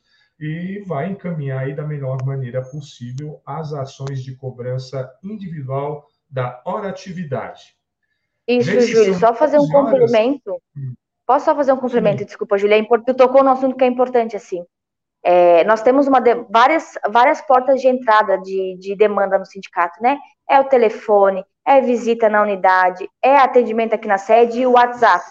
[0.41, 6.89] e vai encaminhar aí da melhor maneira possível as ações de cobrança individual da hora
[6.89, 7.77] atividade.
[8.47, 10.55] Isso, Gente, Júlio, só fazer um complemento.
[10.77, 10.95] Hum.
[11.27, 12.21] Posso só fazer um complemento?
[12.21, 12.25] Sim.
[12.25, 12.79] Desculpa, Júlia.
[12.79, 14.65] É tu tocou no assunto que é importante, assim.
[15.23, 20.01] É, nós temos uma de, várias, várias portas de entrada de, de demanda no sindicato,
[20.03, 20.19] né?
[20.49, 25.23] É o telefone, é visita na unidade, é atendimento aqui na sede e o WhatsApp.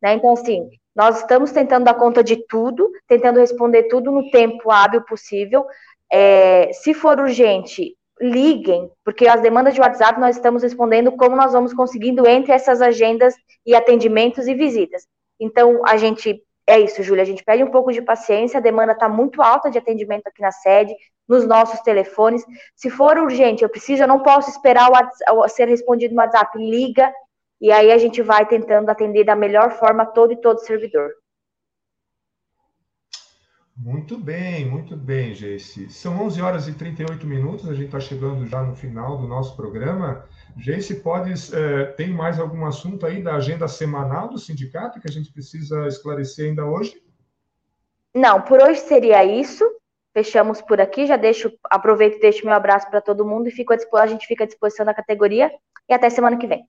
[0.00, 0.14] Né?
[0.14, 5.02] Então, assim, nós estamos tentando dar conta de tudo, tentando responder tudo no tempo hábil
[5.02, 5.66] possível.
[6.12, 11.52] É, se for urgente, liguem, porque as demandas de WhatsApp nós estamos respondendo como nós
[11.52, 13.34] vamos conseguindo entre essas agendas
[13.66, 15.08] e atendimentos e visitas.
[15.40, 17.22] Então, a gente é isso, Júlia.
[17.22, 20.40] A gente pede um pouco de paciência, a demanda está muito alta de atendimento aqui
[20.40, 20.94] na sede,
[21.30, 22.44] nos nossos telefones.
[22.74, 24.90] Se for urgente, eu preciso, eu não posso esperar
[25.30, 26.58] o ser respondido no WhatsApp.
[26.58, 27.10] Liga,
[27.60, 31.08] e aí a gente vai tentando atender da melhor forma todo e todo servidor.
[33.76, 35.88] Muito bem, muito bem, Geice.
[35.88, 39.56] São 11 horas e 38 minutos, a gente está chegando já no final do nosso
[39.56, 40.28] programa.
[40.58, 45.12] Geice, pode, é, tem mais algum assunto aí da agenda semanal do sindicato que a
[45.12, 47.00] gente precisa esclarecer ainda hoje?
[48.14, 49.64] Não, por hoje seria isso.
[50.12, 51.06] Fechamos por aqui.
[51.06, 54.26] Já deixo, aproveito e deixo meu abraço para todo mundo e fico a, a gente
[54.26, 55.50] fica à disposição da categoria.
[55.88, 56.64] E até semana que vem.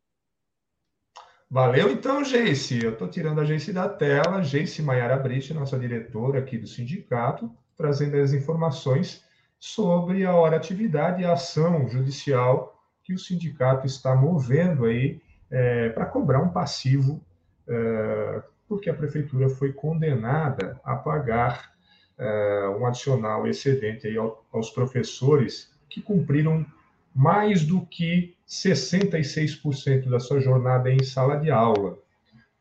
[1.50, 2.82] Valeu então, Geice.
[2.82, 4.42] Eu estou tirando a Geice da tela.
[4.42, 9.26] Geice Maiara Brite, nossa diretora aqui do sindicato, trazendo as informações
[9.60, 15.22] sobre a hora atividade e a ação judicial que o sindicato está movendo aí
[15.52, 17.22] é, para cobrar um passivo,
[17.68, 21.74] é, porque a prefeitura foi condenada a pagar
[22.18, 24.16] é, um adicional excedente aí
[24.52, 26.66] aos professores que cumpriram
[27.14, 32.00] mais do que 66% da sua jornada em sala de aula,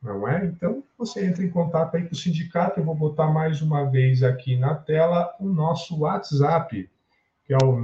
[0.02, 0.44] não é?
[0.44, 4.22] Então, você entra em contato aí com o sindicato, eu vou botar mais uma vez
[4.22, 6.90] aqui na tela o nosso WhatsApp,
[7.44, 7.76] que é o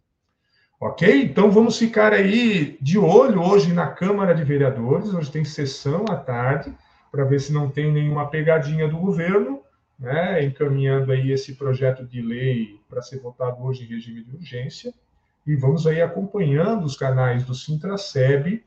[0.79, 1.23] Ok?
[1.23, 5.11] Então vamos ficar aí de olho hoje na Câmara de Vereadores.
[5.11, 6.71] Hoje tem sessão à tarde,
[7.11, 9.61] para ver se não tem nenhuma pegadinha do governo,
[9.99, 10.43] né?
[10.43, 14.93] encaminhando aí esse projeto de lei para ser votado hoje em regime de urgência.
[15.45, 18.63] E vamos aí acompanhando os canais do Sintraceb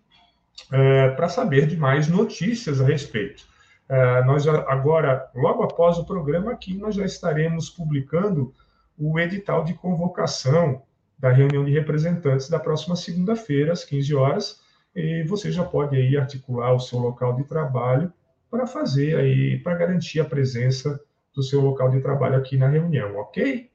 [0.73, 3.45] é, para saber de mais notícias a respeito.
[3.89, 8.55] É, nós agora, logo após o programa aqui, nós já estaremos publicando
[8.97, 10.83] o edital de convocação
[11.19, 14.61] da reunião de representantes da próxima segunda-feira, às 15 horas,
[14.95, 18.13] e você já pode aí articular o seu local de trabalho
[18.51, 21.01] para fazer aí, para garantir a presença
[21.35, 23.69] do seu local de trabalho aqui na reunião, ok?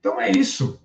[0.00, 0.80] Então é isso.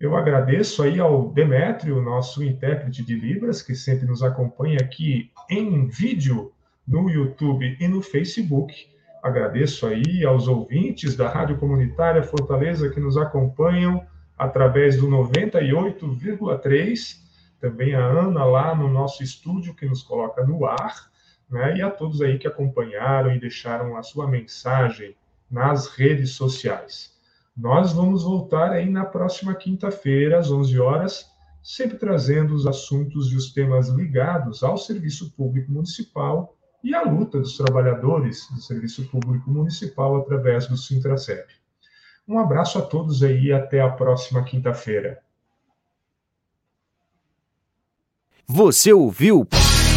[0.00, 5.88] Eu agradeço aí ao Demétrio, nosso intérprete de Libras, que sempre nos acompanha aqui em
[5.88, 6.52] vídeo
[6.86, 8.74] no YouTube e no Facebook.
[9.22, 14.06] Agradeço aí aos ouvintes da Rádio Comunitária Fortaleza que nos acompanham
[14.38, 17.18] através do 98,3,
[17.60, 21.10] também a Ana lá no nosso estúdio que nos coloca no ar,
[21.50, 21.76] né?
[21.76, 25.16] E a todos aí que acompanharam e deixaram a sua mensagem
[25.50, 27.12] nas redes sociais.
[27.56, 31.26] Nós vamos voltar aí na próxima quinta-feira, às 11 horas,
[31.62, 37.38] sempre trazendo os assuntos e os temas ligados ao serviço público municipal e à luta
[37.40, 41.52] dos trabalhadores do serviço público municipal através do Sintracep.
[42.26, 45.18] Um abraço a todos aí e até a próxima quinta-feira.
[48.46, 49.46] Você ouviu